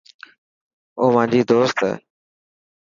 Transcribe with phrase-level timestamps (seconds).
[0.99, 1.93] او مانجي دوست هي.